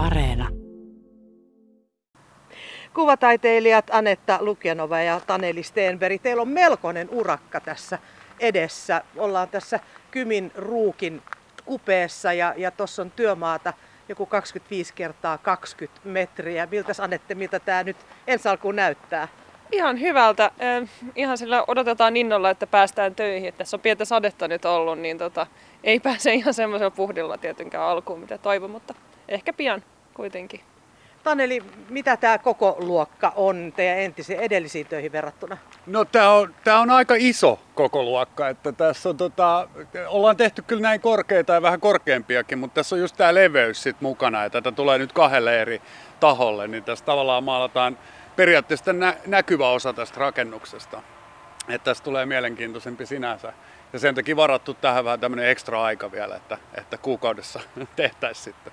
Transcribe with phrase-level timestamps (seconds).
[0.00, 0.48] Areena.
[2.94, 7.98] Kuvataiteilijat Anetta Lukjanova ja Taneli Stenberg, teillä on melkoinen urakka tässä
[8.40, 9.02] edessä.
[9.16, 11.22] Ollaan tässä Kymin ruukin
[11.64, 13.72] kupeessa ja, ja tuossa on työmaata
[14.08, 16.68] joku 25 kertaa 20 metriä.
[16.70, 17.96] Miltä Anette, miltä tämä nyt
[18.26, 19.28] ensi alkuun näyttää?
[19.72, 20.50] Ihan hyvältä.
[21.16, 23.48] Ihan sillä odotetaan innolla, että päästään töihin.
[23.48, 25.46] Että tässä on pientä sadetta nyt ollut, niin tota,
[25.84, 28.94] ei pääse ihan semmoisella puhdilla tietenkään alkuun, mitä toivon, mutta
[29.30, 29.82] ehkä pian
[30.14, 30.60] kuitenkin.
[31.22, 35.56] Taneli, mitä tämä koko luokka on teidän entisiin edellisiin töihin verrattuna?
[35.86, 39.68] No tämä on, tää on aika iso koko luokka, että tässä on tota,
[40.08, 44.00] ollaan tehty kyllä näin korkeita ja vähän korkeampiakin, mutta tässä on just tämä leveys sit
[44.00, 45.82] mukana ja tätä tulee nyt kahdelle eri
[46.20, 47.98] taholle, niin tässä tavallaan maalataan
[48.36, 51.02] periaatteessa nä- näkyvä osa tästä rakennuksesta.
[51.68, 53.52] Että tästä tulee mielenkiintoisempi sinänsä.
[53.92, 57.60] Ja sen takia varattu tähän vähän tämmöinen ekstra aika vielä, että, että kuukaudessa
[57.96, 58.72] tehtäisiin sitten.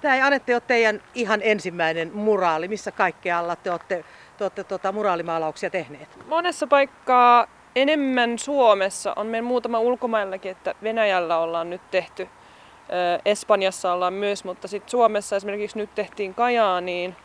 [0.00, 2.68] Tämä ei Anette ole teidän ihan ensimmäinen muraali.
[2.68, 4.04] Missä kaikkialla te olette,
[4.38, 6.08] te olette tuota, muraalimaalauksia tehneet?
[6.26, 9.12] Monessa paikkaa enemmän Suomessa.
[9.16, 12.28] On meillä muutama ulkomaillakin, että Venäjällä ollaan nyt tehty.
[13.24, 17.16] Espanjassa ollaan myös, mutta sitten Suomessa esimerkiksi nyt tehtiin Kajaaniin–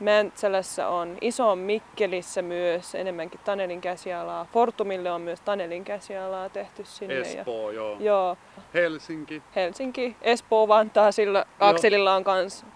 [0.00, 4.46] Mäntsälässä on, Iso Mikkelissä myös enemmänkin Tanelin käsialaa.
[4.52, 7.20] Fortumille on myös Tanelin käsialaa tehty sinne.
[7.20, 7.96] Espoo, ja, joo.
[8.00, 8.36] joo.
[8.74, 9.42] Helsinki.
[9.56, 12.66] Helsinki, Espoo, Vantaa, sillä akselilla on kans.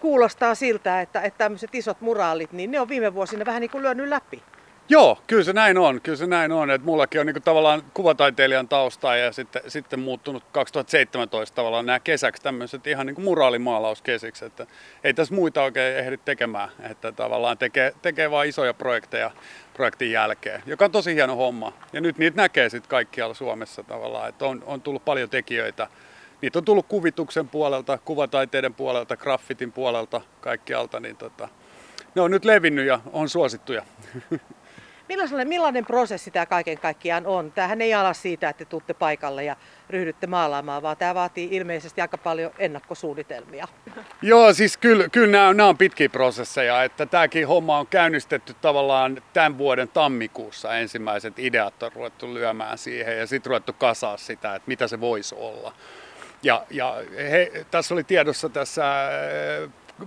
[0.00, 3.82] Kuulostaa siltä, että, että tämmöiset isot muraalit, niin ne on viime vuosina vähän niin kuin
[3.82, 4.42] lyönyt läpi.
[4.88, 6.00] Joo, kyllä se näin on.
[6.00, 6.70] Kyllä se näin on.
[6.70, 12.42] Että mullakin on niin tavallaan kuvataiteilijan taustaa ja sitten, sitten muuttunut 2017 tavallaan nämä kesäksi
[12.42, 14.44] tämmöiset ihan niin moraalimaalauskesiksi.
[14.44, 14.66] Että
[15.04, 16.68] ei tässä muita oikein ehdi tekemään.
[16.90, 19.30] Että tavallaan tekee, tekee vain isoja projekteja
[19.74, 21.72] projektin jälkeen, joka on tosi hieno homma.
[21.92, 24.28] Ja nyt niitä näkee sitten kaikkialla Suomessa tavallaan.
[24.28, 25.88] Että on, on tullut paljon tekijöitä.
[26.40, 31.00] Niitä on tullut kuvituksen puolelta, kuvataiteiden puolelta, graffitin puolelta, kaikkialta.
[31.00, 31.48] Niin tota,
[32.14, 33.82] ne on nyt levinnyt ja on suosittuja.
[35.12, 37.52] Millainen, millainen prosessi tämä kaiken kaikkiaan on?
[37.52, 39.56] Tämähän ei ala siitä, että tuutte paikalle ja
[39.90, 43.68] ryhdytte maalaamaan, vaan tämä vaatii ilmeisesti aika paljon ennakkosuunnitelmia.
[44.22, 46.84] Joo, siis kyllä, kyllä nämä, nämä on pitkiä prosesseja.
[46.84, 50.76] Että tämäkin homma on käynnistetty tavallaan tämän vuoden tammikuussa.
[50.76, 55.34] Ensimmäiset ideat on ruvettu lyömään siihen ja sitten ruvettu kasaa sitä, että mitä se voisi
[55.34, 55.74] olla.
[56.42, 58.84] Ja, ja he, tässä oli tiedossa tässä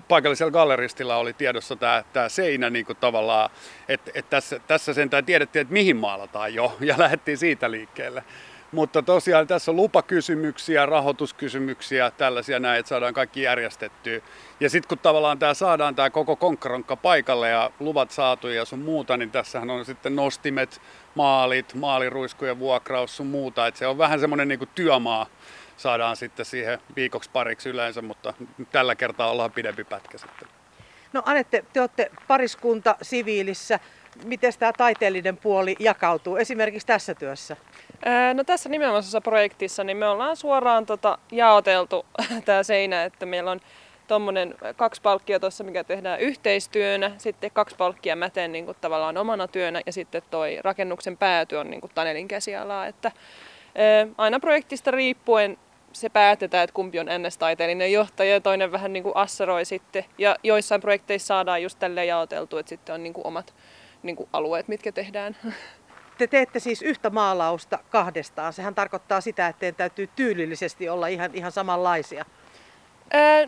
[0.08, 3.50] paikallisella galleristilla oli tiedossa tämä, tämä seinä niin kuin tavallaan,
[3.88, 8.24] että, että tässä, tässä sentään tiedettiin, että mihin maalataan jo ja lähdettiin siitä liikkeelle.
[8.72, 14.20] Mutta tosiaan tässä on lupakysymyksiä, rahoituskysymyksiä, tällaisia näin, että saadaan kaikki järjestettyä.
[14.60, 18.80] Ja sitten kun tavallaan tämä saadaan tämä koko konkronkka paikalle ja luvat saatu ja sun
[18.80, 20.82] muuta, niin tässähän on sitten nostimet,
[21.16, 23.68] maalit, maaliruiskujen vuokraus sun muuta.
[23.68, 25.26] Että se on vähän semmoinen niin työmaa
[25.78, 28.34] saadaan sitten siihen viikoksi pariksi yleensä, mutta
[28.72, 30.48] tällä kertaa ollaan pidempi pätkä sitten.
[31.14, 33.80] No Anette, te olette pariskunta siviilissä.
[34.24, 37.58] Miten tämä taiteellinen puoli jakautuu esimerkiksi tässä työssä?
[38.34, 42.06] No tässä nimenomaisessa projektissa niin me ollaan suoraan tota jaoteltu
[42.46, 43.60] tämä seinä, että meillä on
[44.08, 49.18] tuommoinen kaksi palkkia tuossa, mikä tehdään yhteistyönä, sitten kaksi palkkia mä teen niin kuin tavallaan
[49.18, 53.12] omana työnä ja sitten toi rakennuksen pääty on niin kuin Tanelin käsialaa, että
[54.18, 55.58] aina projektista riippuen
[55.96, 60.06] se päätetään, että kumpi on NS-taiteellinen johtaja ja toinen vähän niin kuin asseroi sitten.
[60.18, 63.54] Ja joissain projekteissa saadaan just tälleen jaoteltu, että sitten on niin kuin omat
[64.04, 65.38] niin kuin alueet, mitkä tehdään.
[66.18, 68.54] Te teette siis yhtä maalausta kahdestaan.
[68.54, 72.26] Sehän tarkoittaa sitä, että teidän täytyy tyylillisesti olla ihan, ihan samanlaisia.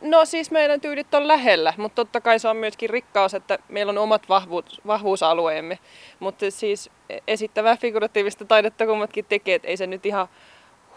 [0.01, 3.89] No siis meidän tyylit on lähellä, mutta totta kai se on myöskin rikkaus, että meillä
[3.89, 5.79] on omat vahvuus, vahvuusalueemme.
[6.19, 6.89] Mutta siis
[7.27, 10.27] esittävää figuratiivista taidetta kummatkin tekee, että ei se nyt ihan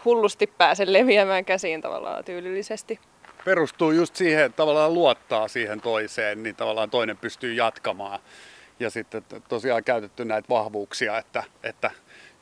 [0.05, 2.99] hullusti pääse leviämään käsiin tavallaan tyylillisesti.
[3.45, 8.19] Perustuu just siihen, tavallaan luottaa siihen toiseen, niin tavallaan toinen pystyy jatkamaan.
[8.79, 11.91] Ja sitten tosiaan käytetty näitä vahvuuksia, että, että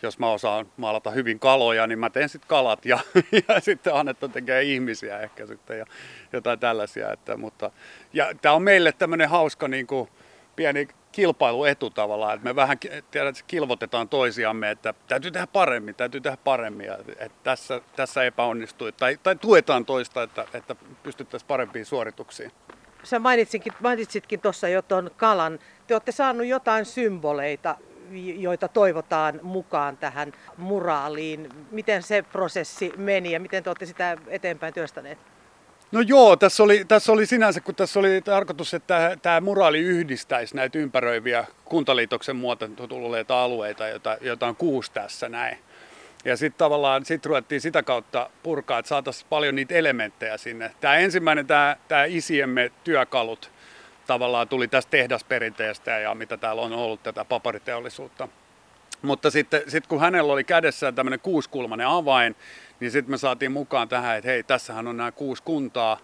[0.02, 3.00] jos mä osaan maalata hyvin kaloja, niin mä teen sitten kalat ja,
[3.48, 5.86] ja sitten Annetta tekee ihmisiä ehkä sitten ja
[6.34, 7.12] jotain tällaisia.
[7.12, 7.72] Että, mutta,
[8.14, 10.10] ja tämä on meille tämmöinen hauska niin kuin,
[10.60, 12.78] pieni kilpailuetu tavallaan, että me vähän
[13.12, 18.92] tiedät, kilvotetaan toisiamme, että täytyy tehdä paremmin, täytyy tehdä paremmin, ja, että tässä, tässä epäonnistui,
[18.92, 22.52] tai, tai tuetaan toista, että, että pystyttäisiin parempiin suorituksiin.
[23.04, 25.60] Sä mainitsitkin, mainitsitkin tuossa jo tuon kalan.
[25.88, 27.76] Te olette saanut jotain symboleita,
[28.38, 31.50] joita toivotaan mukaan tähän muraaliin.
[31.72, 35.18] Miten se prosessi meni ja miten te olette sitä eteenpäin työstäneet?
[35.92, 40.56] No joo, tässä oli, tässä oli sinänsä, kun tässä oli tarkoitus, että tämä muraali yhdistäisi
[40.56, 45.58] näitä ympäröiviä kuntaliitoksen muotoon tulleita alueita, joita, joita on kuusi tässä näin.
[46.26, 50.72] Ja sitten tavallaan sit ruvettiin sitä kautta purkaa, että saataisiin paljon niitä elementtejä sinne.
[50.82, 53.52] Tämä ensimmäinen, tämä isiemme työkalut,
[54.08, 58.28] tavallaan tuli tästä tehdasperinteestä ja mitä täällä on ollut tätä papariteollisuutta.
[59.02, 62.36] Mutta sitten sit kun hänellä oli kädessään tämmöinen kuuskulmainen avain,
[62.80, 65.98] niin sitten me saatiin mukaan tähän, että hei, tässähän on nämä kuusi kuntaa,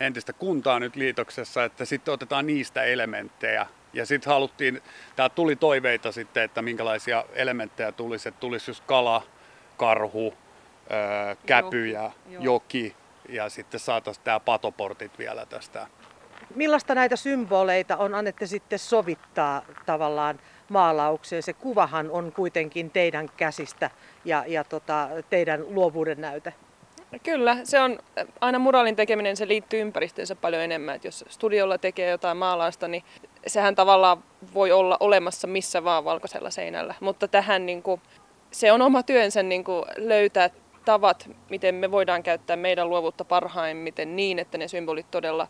[0.00, 3.66] entistä kuntaa nyt liitoksessa, että sitten otetaan niistä elementtejä.
[3.92, 4.82] Ja sitten haluttiin,
[5.16, 9.22] tää tuli toiveita sitten, että minkälaisia elementtejä tulisi, että tulisi just kala,
[9.76, 10.34] karhu,
[10.90, 12.96] öö, käpyjä, joki, joki
[13.28, 15.86] ja sitten saataisiin tämä patoportit vielä tästä.
[16.54, 21.42] Millaista näitä symboleita on annette sitten sovittaa tavallaan maalaukseen?
[21.42, 23.90] Se kuvahan on kuitenkin teidän käsistä
[24.24, 26.54] ja, ja tota, teidän luovuuden näyte.
[27.22, 27.98] Kyllä, se on
[28.40, 30.96] aina muraalin tekeminen, se liittyy ympäristöönsä paljon enemmän.
[30.96, 33.04] Et jos studiolla tekee jotain maalausta, niin
[33.46, 36.94] sehän tavallaan voi olla olemassa missä vaan valkoisella seinällä.
[37.00, 38.00] Mutta tähän niin kuin,
[38.50, 40.50] se on oma työnsä niin kuin löytää
[40.84, 45.48] tavat, miten me voidaan käyttää meidän luovuutta parhaimmiten niin, että ne symbolit todella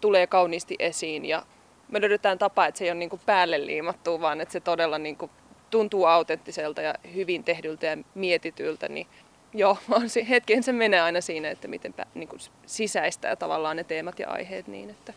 [0.00, 1.42] tulee kauniisti esiin ja
[1.88, 4.98] me löydetään tapa, että se ei ole niin kuin päälle liimattu, vaan että se todella
[4.98, 5.30] niin kuin
[5.70, 9.06] tuntuu autenttiselta ja hyvin tehdyltä ja mietityltä, niin
[9.54, 14.18] joo, on hetken se menee aina siinä, että miten niin kuin sisäistää tavallaan ne teemat
[14.18, 15.12] ja aiheet niin, että...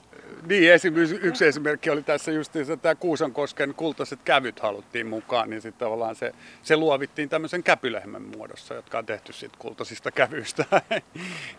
[0.47, 5.62] Niin, esimerkiksi, yksi esimerkki oli tässä just että tämä Kuusankosken kultaiset kävyt haluttiin mukaan, niin
[5.62, 6.31] sitten tavallaan se,
[6.62, 10.65] se luovittiin tämmöisen käpylehmän muodossa, jotka on tehty sitten kultaisista kävyistä.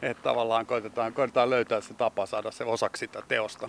[0.03, 3.69] että tavallaan koitetaan, koitetaan löytää se tapa saada se osaksi sitä teosta.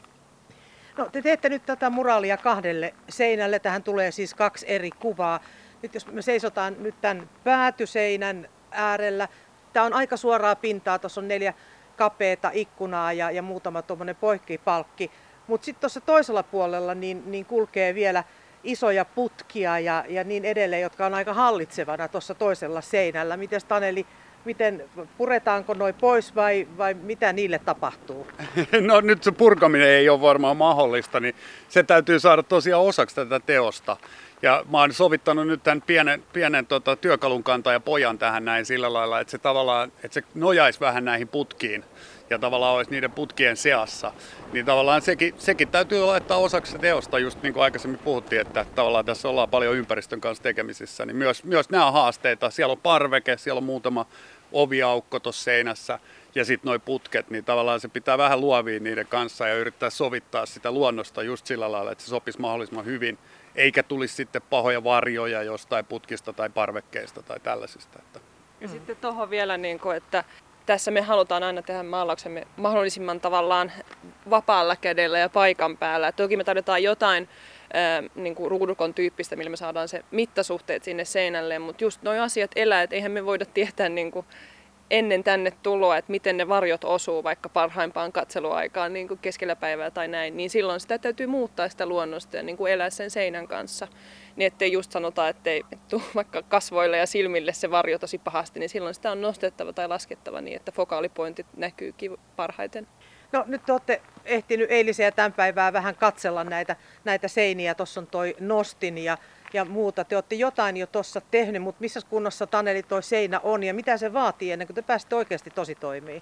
[0.97, 3.59] No te teette nyt tätä muraalia kahdelle seinälle.
[3.59, 5.39] Tähän tulee siis kaksi eri kuvaa.
[5.81, 9.27] Nyt jos me seisotaan nyt tämän päätyseinän äärellä.
[9.74, 11.54] Tämä on aika suoraa pintaa, tuossa on neljä
[11.95, 15.12] kapeata ikkunaa ja, ja muutama tuommoinen poikkipalkki.
[15.48, 18.24] Mutta sitten tuossa toisella puolella niin, niin kulkee vielä
[18.63, 23.38] isoja putkia ja, ja niin edelleen, jotka on aika hallitsevana tuossa toisella seinällä.
[23.38, 24.06] Miten Taneli,
[24.45, 24.83] miten
[25.18, 28.27] puretaanko noin pois vai, vai mitä niille tapahtuu?
[28.81, 31.36] No nyt se purkaminen ei ole varmaan mahdollista, niin
[31.69, 33.97] se täytyy saada tosiaan osaksi tätä teosta.
[34.42, 38.94] Ja mä oon sovittanut nyt tämän pienen, pienen tota, työkalun ja pojan tähän näin sillä
[38.94, 41.83] lailla, että se tavallaan että se nojaisi vähän näihin putkiin
[42.30, 44.12] ja tavallaan olisi niiden putkien seassa.
[44.54, 49.06] Niin tavallaan sekin, sekin täytyy laittaa osaksi teosta, just niin kuin aikaisemmin puhuttiin, että tavallaan
[49.06, 51.06] tässä ollaan paljon ympäristön kanssa tekemisissä.
[51.06, 52.50] Niin myös, myös nämä haasteita.
[52.50, 54.06] Siellä on parveke, siellä on muutama
[54.51, 56.00] oviaukko tuossa seinässä
[56.36, 60.45] ja sitten nuo putket, niin tavallaan se pitää vähän luovia niiden kanssa ja yrittää sovittaa
[60.45, 63.18] sitä luonnosta just sillä lailla, että se sopisi mahdollisimman hyvin
[63.56, 68.00] eikä tulisi sitten pahoja varjoja jostain putkista tai parvekkeista tai tällaisista.
[68.62, 68.74] Ja mm.
[68.74, 70.24] sitten tuohon vielä, niin kuin, että
[70.65, 73.71] tässä me halutaan aina tehdä maalauksemme mahdollisimman tavallaan
[74.29, 76.12] vapaalla kädellä ja paikan päällä.
[76.12, 77.29] Toki me tarvitaan jotain
[78.15, 82.51] niin kuin ruudukon tyyppistä, millä me saadaan se mittasuhteet sinne seinälle, mutta just nuo asiat
[82.56, 84.25] elää, että eihän me voida tietää niin kuin
[84.89, 89.91] ennen tänne tuloa, että miten ne varjot osuu vaikka parhaimpaan katseluaikaan niin kuin keskellä päivää
[89.91, 93.47] tai näin, niin silloin sitä täytyy muuttaa sitä luonnosta ja niin kuin elää sen seinän
[93.47, 93.87] kanssa.
[94.35, 98.69] Niin ettei just sanota, ettei tule vaikka kasvoille ja silmille se varjo tosi pahasti, niin
[98.69, 102.88] silloin sitä on nostettava tai laskettava niin, että fokaalipointit näkyykin parhaiten.
[103.31, 107.75] No nyt olette ehtinyt eilisen ja tämän päivää vähän katsella näitä, näitä seiniä.
[107.75, 109.17] Tuossa on toi nostin ja
[109.55, 110.03] ja muuta.
[110.03, 113.97] Te olette jotain jo tuossa tehnyt, mutta missä kunnossa Taneli toi seinä on ja mitä
[113.97, 116.21] se vaatii ennen kuin te pääsette oikeasti tosi toimii?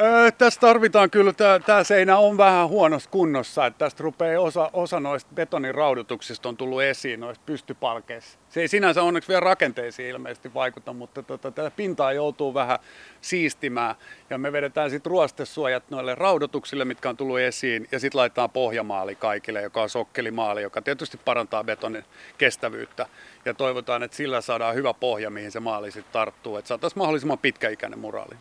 [0.00, 1.32] Öö, tässä tarvitaan kyllä,
[1.66, 6.56] tämä seinä on vähän huonossa kunnossa, että tästä rupeaa osa, osa noista betonin raudutuksista on
[6.56, 8.38] tullut esiin noista pystypalkeissa.
[8.48, 12.78] Se ei sinänsä onneksi vielä rakenteisiin ilmeisesti vaikuta, mutta tota, tätä pintaa joutuu vähän
[13.20, 13.94] siistimään.
[14.30, 19.14] Ja me vedetään sitten ruostesuojat noille raudutuksille, mitkä on tullut esiin ja sitten laitetaan pohjamaali
[19.14, 22.04] kaikille, joka on sokkelimaali, joka tietysti parantaa betonin
[22.38, 23.06] kestävyyttä.
[23.44, 27.38] Ja toivotaan, että sillä saadaan hyvä pohja, mihin se maali sitten tarttuu, että saataisiin mahdollisimman
[27.38, 28.34] pitkäikäinen muraali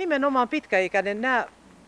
[0.00, 1.20] nimenomaan pitkäikäinen.
[1.20, 1.46] Nämä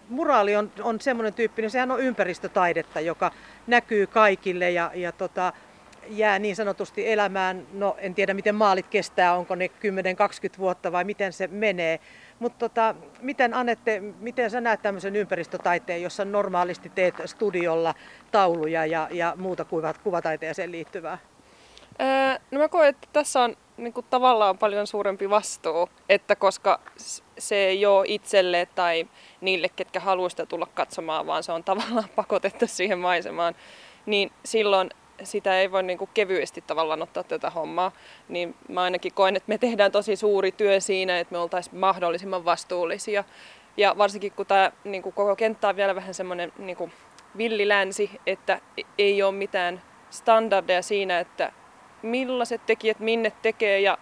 [0.08, 3.30] muraali on, on semmoinen tyyppinen, sehän on ympäristötaidetta, joka
[3.66, 5.52] näkyy kaikille ja, ja tota,
[6.08, 7.66] jää niin sanotusti elämään.
[7.72, 9.70] No en tiedä miten maalit kestää, onko ne
[10.56, 12.00] 10-20 vuotta vai miten se menee.
[12.38, 17.94] Mutta tota, miten Anette, miten sä näet tämmöisen ympäristötaiteen, jossa normaalisti teet studiolla
[18.32, 21.18] tauluja ja, ja muuta kuvat, kuvataiteeseen liittyvää?
[22.00, 26.80] Öö, no mä koen, että tässä on niin kuin tavallaan paljon suurempi vastuu, että koska
[27.38, 29.08] se ei ole itselle tai
[29.40, 33.54] niille, ketkä haluaisivat tulla katsomaan, vaan se on tavallaan pakotettu siihen maisemaan,
[34.06, 34.90] niin silloin
[35.22, 37.92] sitä ei voi niin kuin kevyesti tavallaan ottaa tätä hommaa.
[38.28, 42.44] Niin mä ainakin koen, että me tehdään tosi suuri työ siinä, että me oltaisiin mahdollisimman
[42.44, 43.24] vastuullisia.
[43.76, 46.92] Ja varsinkin kun tämä niin kuin koko kenttä on vielä vähän semmoinen niin
[47.36, 48.60] villilänsi, että
[48.98, 51.52] ei ole mitään standardeja siinä, että
[52.02, 53.98] millaiset tekijät minne tekee ja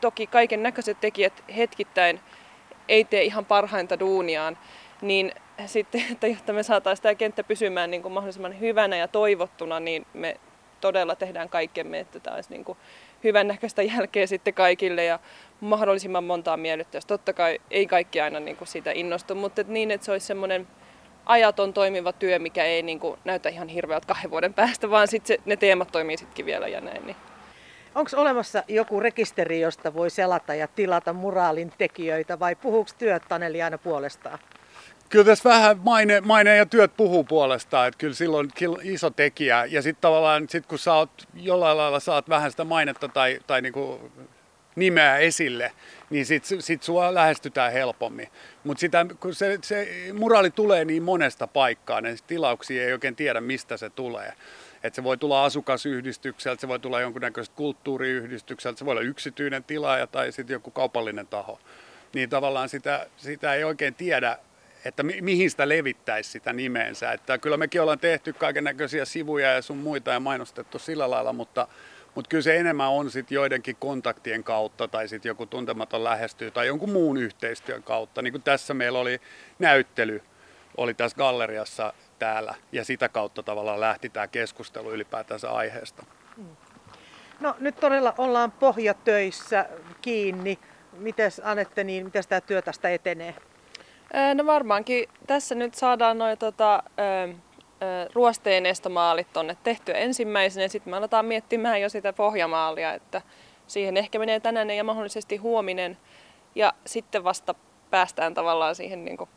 [0.00, 2.20] toki kaiken näköiset tekijät hetkittäin
[2.88, 4.58] ei tee ihan parhainta duuniaan,
[5.02, 5.32] niin
[5.66, 10.06] sitten, että jotta me saataisiin tämä kenttä pysymään niin kuin mahdollisimman hyvänä ja toivottuna, niin
[10.14, 10.36] me
[10.80, 12.78] todella tehdään kaikkemme, että tämä olisi niin kuin
[13.24, 15.18] hyvän näköistä jälkeä sitten kaikille ja
[15.60, 17.06] mahdollisimman montaa miellyttäisi.
[17.06, 20.26] Totta kai ei kaikki aina niin kuin siitä innostu, mutta et niin, että se olisi
[20.26, 20.66] semmoinen
[21.26, 25.38] ajaton toimiva työ, mikä ei niin kuin näytä ihan hirveältä kahden vuoden päästä, vaan sitten
[25.44, 27.06] ne teemat toimii sittenkin vielä ja näin.
[27.06, 27.16] Niin.
[27.94, 33.62] Onko olemassa joku rekisteri, josta voi selata ja tilata muraalin tekijöitä vai puhuuko työt Taneli
[33.62, 34.38] aina puolestaan?
[35.08, 38.48] Kyllä tässä vähän maine, maine ja työt puhuu puolestaan, että kyllä silloin
[38.82, 39.64] iso tekijä.
[39.64, 43.62] Ja sitten tavallaan, sit kun sä oot, jollain lailla saat vähän sitä mainetta tai, tai
[43.62, 44.10] niinku
[44.78, 45.72] nimeä esille,
[46.10, 48.28] niin sitten sit sua lähestytään helpommin.
[48.64, 48.86] Mutta
[49.20, 53.90] kun se, se muraali tulee niin monesta paikkaa, niin tilauksia ei oikein tiedä, mistä se
[53.90, 54.32] tulee.
[54.82, 60.06] Et se voi tulla asukasyhdistykseltä, se voi tulla jonkunnäköisestä kulttuuriyhdistykseltä, se voi olla yksityinen tilaaja
[60.06, 61.60] tai sitten joku kaupallinen taho.
[62.14, 64.38] Niin tavallaan sitä, sitä ei oikein tiedä,
[64.84, 67.12] että mi- mihin sitä levittäisi sitä nimeensä.
[67.12, 71.32] Että kyllä mekin ollaan tehty kaiken näköisiä sivuja ja sun muita ja mainostettu sillä lailla,
[71.32, 71.68] mutta,
[72.18, 76.66] mutta kyllä se enemmän on sitten joidenkin kontaktien kautta tai sitten joku tuntematon lähestyy tai
[76.66, 78.22] jonkun muun yhteistyön kautta.
[78.22, 79.20] Niin kuin tässä meillä oli
[79.58, 80.22] näyttely,
[80.76, 86.06] oli tässä galleriassa täällä ja sitä kautta tavallaan lähti tämä keskustelu ylipäätänsä aiheesta.
[87.40, 89.66] No nyt todella ollaan pohjatöissä
[90.02, 90.58] kiinni.
[90.92, 93.34] Mites Anette, niin miten tämä työ tästä etenee?
[94.34, 96.82] No varmaankin tässä nyt saadaan noin tota,
[98.14, 103.22] ruosteen estomaalit tonne tehtyä ensimmäisenä ja sitten me aletaan miettimään jo sitä pohjamaalia, että
[103.66, 105.98] siihen ehkä menee tänään ja mahdollisesti huominen
[106.54, 107.54] ja sitten vasta
[107.90, 109.30] päästään tavallaan siihen niin kuin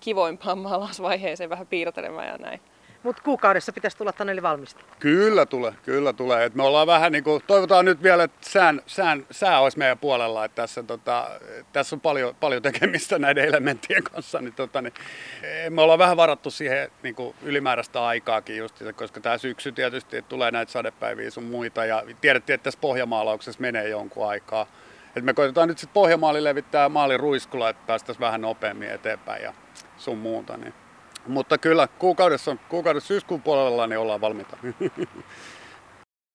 [0.00, 2.60] kivoimpaan maalausvaiheeseen vähän piirtelemään ja näin.
[3.02, 4.84] Mutta kuukaudessa pitäisi tulla Taneli valmista.
[5.00, 6.44] Kyllä tulee, kyllä tulee.
[6.44, 9.98] Et me ollaan vähän niin kuin, toivotaan nyt vielä, että sään, sään, sää olisi meidän
[9.98, 11.30] puolella, että tässä, tota,
[11.72, 14.40] tässä on paljon, paljon tekemistä näiden elementtien kanssa.
[14.40, 14.92] Niin, tota, niin,
[15.70, 20.50] me ollaan vähän varattu siihen niin kuin ylimääräistä aikaakin just, koska tämä syksy tietysti tulee
[20.50, 24.66] näitä sadepäiviä sun muita ja tiedettiin, että tässä pohjamaalauksessa menee jonkun aikaa.
[25.16, 29.54] Et me koitetaan nyt sitten pohjamaali levittää maalin ruiskulla, että päästäisiin vähän nopeammin eteenpäin ja
[29.96, 30.56] sun muuta.
[30.56, 30.74] Niin.
[31.26, 34.56] Mutta kyllä kuukaudessa, kuukaudessa syyskuun puolella niin ollaan valmiita.